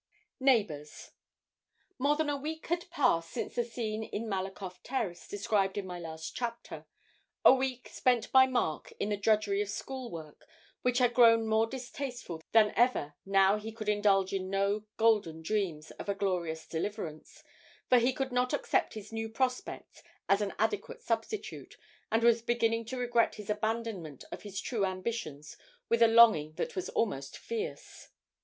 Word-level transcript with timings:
NEIGHBOURS. 0.39 1.11
More 1.99 2.15
than 2.15 2.27
a 2.31 2.35
week 2.35 2.65
had 2.69 2.89
passed 2.89 3.29
since 3.29 3.53
the 3.53 3.63
scene 3.63 4.01
in 4.03 4.27
Malakoff 4.27 4.81
Terrace 4.81 5.27
described 5.27 5.77
in 5.77 5.85
my 5.85 5.99
last 5.99 6.35
chapter 6.35 6.87
a 7.45 7.53
week 7.53 7.87
spent 7.93 8.31
by 8.31 8.47
Mark 8.47 8.91
in 8.99 9.09
the 9.09 9.15
drudgery 9.17 9.61
of 9.61 9.69
school 9.69 10.09
work, 10.09 10.47
which 10.81 10.97
had 10.97 11.13
grown 11.13 11.45
more 11.45 11.67
distasteful 11.67 12.41
than 12.51 12.73
ever 12.75 13.13
now 13.27 13.57
he 13.57 13.71
could 13.71 13.87
indulge 13.87 14.33
in 14.33 14.49
no 14.49 14.85
golden 14.97 15.43
dreams 15.43 15.91
of 15.91 16.09
a 16.09 16.15
glorious 16.15 16.65
deliverance; 16.65 17.43
for 17.87 17.99
he 17.99 18.11
could 18.11 18.31
not 18.31 18.53
accept 18.53 18.95
his 18.95 19.13
new 19.13 19.29
prospects 19.29 20.01
as 20.27 20.41
an 20.41 20.53
adequate 20.57 21.03
substitute, 21.03 21.77
and 22.11 22.23
was 22.23 22.41
beginning 22.41 22.85
to 22.85 22.97
regret 22.97 23.35
his 23.35 23.51
abandonment 23.51 24.23
of 24.31 24.41
his 24.41 24.59
true 24.59 24.83
ambitions 24.83 25.57
with 25.89 26.01
a 26.01 26.07
longing 26.07 26.53
that 26.53 26.75
was 26.75 26.89
almost 26.89 27.37
fierce. 27.37 28.07